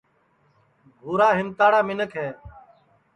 بُھورا 0.97 1.29
ہیمتاڑا 1.37 1.79
منکھ 1.87 2.07
تیا 2.13 2.27